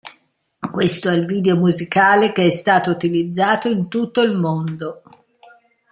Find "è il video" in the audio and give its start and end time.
1.09-1.55